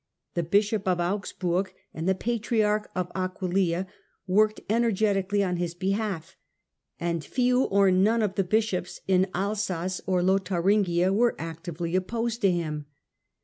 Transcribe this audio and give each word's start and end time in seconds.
'^ 0.31 0.33
The 0.33 0.41
bishop 0.41 0.87
of 0.87 0.99
Augsburg 0.99 1.75
and 1.93 2.09
the 2.09 2.15
patriarch 2.15 2.89
of 2.95 3.11
Aquileia 3.13 3.85
worked 4.25 4.59
energetically 4.67 5.43
on 5.43 5.57
his 5.57 5.75
behalf, 5.75 6.35
and 6.99 7.23
few 7.23 7.65
or 7.65 7.91
none 7.91 8.23
of 8.23 8.33
the 8.33 8.43
bishops 8.43 9.01
in 9.07 9.27
Elsass 9.35 10.01
or 10.07 10.23
Lotharingia 10.23 11.13
were 11.13 11.35
actively 11.37 11.95
opposed 11.95 12.41
to 12.41 12.49
him. 12.49 12.87